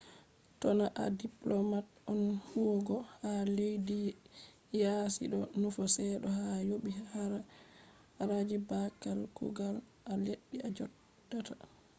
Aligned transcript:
to 0.59 0.67
na 0.79 0.85
a 1.03 1.05
diplomat 1.21 1.85
on 2.11 2.21
huwugo 2.49 2.97
ha 3.21 3.31
leddi 3.57 3.99
yaasi 4.81 5.23
do 5.31 5.37
nufa 5.61 5.83
seto 5.95 6.27
ha 6.37 6.45
yobi 6.69 6.91
haraji 8.19 8.57
babal 8.67 9.19
kugal 9.37 9.75
a 10.11 10.13
leddi 10.25 10.57
a 10.67 10.69
jodata 10.75 11.55